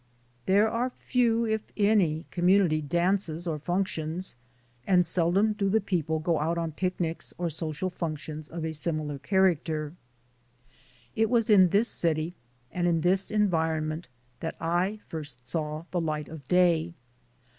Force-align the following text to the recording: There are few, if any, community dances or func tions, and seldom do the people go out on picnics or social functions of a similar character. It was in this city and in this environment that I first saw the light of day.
There 0.47 0.67
are 0.67 0.89
few, 0.89 1.45
if 1.45 1.61
any, 1.77 2.25
community 2.31 2.81
dances 2.81 3.45
or 3.45 3.59
func 3.59 3.85
tions, 3.85 4.35
and 4.87 5.05
seldom 5.05 5.53
do 5.53 5.69
the 5.69 5.79
people 5.79 6.17
go 6.17 6.39
out 6.39 6.57
on 6.57 6.71
picnics 6.71 7.35
or 7.37 7.51
social 7.51 7.91
functions 7.91 8.47
of 8.49 8.65
a 8.65 8.71
similar 8.71 9.19
character. 9.19 9.93
It 11.15 11.29
was 11.29 11.51
in 11.51 11.69
this 11.69 11.87
city 11.87 12.33
and 12.71 12.87
in 12.87 13.01
this 13.01 13.29
environment 13.29 14.07
that 14.39 14.55
I 14.59 15.01
first 15.07 15.47
saw 15.47 15.83
the 15.91 16.01
light 16.01 16.29
of 16.29 16.47
day. 16.47 16.95